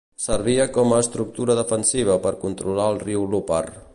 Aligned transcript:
Servia 0.21 0.63
com 0.77 0.93
a 0.95 1.01
estructura 1.03 1.57
defensiva 1.59 2.17
per 2.25 2.33
controlar 2.47 2.91
el 2.95 3.01
riu 3.07 3.31
Lupar. 3.35 3.63